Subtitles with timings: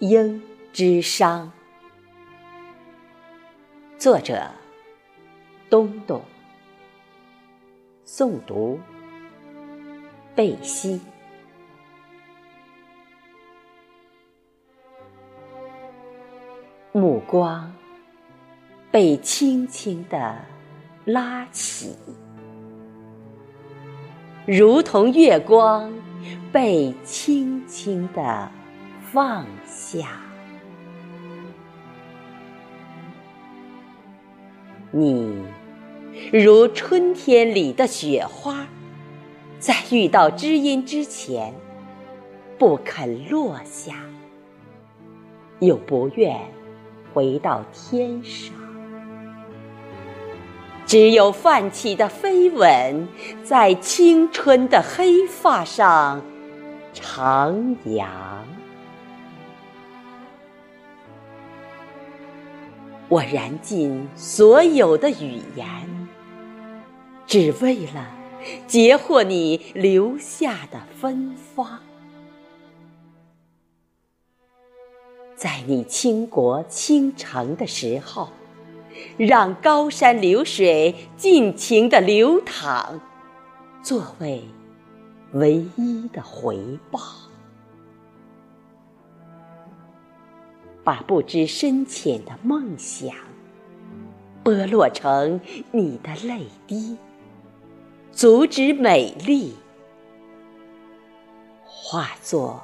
[0.00, 0.40] 鹰
[0.72, 1.46] 之殇。
[3.98, 4.50] 作者：
[5.68, 6.22] 东东。
[8.06, 8.80] 诵读：
[10.34, 10.98] 贝西。
[16.92, 17.70] 目光
[18.90, 20.34] 被轻轻的
[21.04, 21.94] 拉起，
[24.46, 25.92] 如同月光
[26.50, 28.50] 被轻轻的
[29.12, 30.20] 放下。
[34.92, 35.44] 你
[36.32, 38.66] 如春天里的雪花，
[39.58, 41.52] 在遇到知音之前
[42.56, 43.94] 不肯落下，
[45.58, 46.38] 又不愿
[47.12, 48.54] 回到天上。
[50.86, 53.08] 只有泛起的飞吻，
[53.42, 56.22] 在青春的黑发上
[56.94, 58.06] 徜徉。
[63.10, 65.66] 我燃尽所有的语言，
[67.26, 68.08] 只为了
[68.68, 71.80] 截获你留下的芬芳。
[75.34, 78.28] 在你倾国倾城的时候，
[79.16, 83.00] 让高山流水尽情的流淌，
[83.82, 84.44] 作为
[85.32, 86.56] 唯一的回
[86.92, 87.00] 报。
[90.90, 93.14] 把不知深浅的梦想
[94.42, 96.98] 剥落成你的泪滴，
[98.10, 99.54] 阻止美丽
[101.64, 102.60] 化作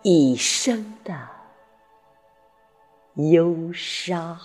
[0.00, 1.28] 一生的
[3.16, 4.38] 忧伤。